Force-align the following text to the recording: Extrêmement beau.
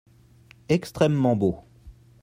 Extrêmement 0.67 1.35
beau. 1.35 1.63